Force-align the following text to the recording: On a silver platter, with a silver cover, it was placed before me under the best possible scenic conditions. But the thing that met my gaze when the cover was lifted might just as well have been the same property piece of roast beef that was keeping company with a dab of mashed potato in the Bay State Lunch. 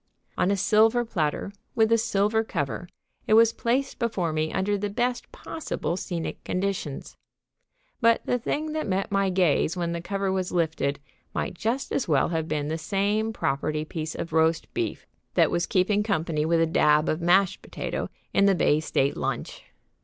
On 0.35 0.49
a 0.49 0.57
silver 0.57 1.05
platter, 1.05 1.53
with 1.75 1.91
a 1.91 1.97
silver 1.99 2.43
cover, 2.43 2.89
it 3.27 3.35
was 3.35 3.53
placed 3.53 3.99
before 3.99 4.33
me 4.33 4.51
under 4.51 4.75
the 4.75 4.89
best 4.89 5.31
possible 5.31 5.95
scenic 5.95 6.43
conditions. 6.43 7.15
But 7.99 8.25
the 8.25 8.39
thing 8.39 8.71
that 8.71 8.87
met 8.87 9.11
my 9.11 9.29
gaze 9.29 9.77
when 9.77 9.91
the 9.91 10.01
cover 10.01 10.31
was 10.31 10.51
lifted 10.51 10.99
might 11.35 11.53
just 11.53 11.91
as 11.91 12.07
well 12.07 12.29
have 12.29 12.47
been 12.47 12.67
the 12.67 12.79
same 12.79 13.31
property 13.31 13.85
piece 13.85 14.15
of 14.15 14.33
roast 14.33 14.73
beef 14.73 15.05
that 15.35 15.51
was 15.51 15.67
keeping 15.67 16.01
company 16.01 16.45
with 16.45 16.61
a 16.61 16.65
dab 16.65 17.07
of 17.07 17.21
mashed 17.21 17.61
potato 17.61 18.09
in 18.33 18.47
the 18.47 18.55
Bay 18.55 18.79
State 18.79 19.15
Lunch. 19.15 19.65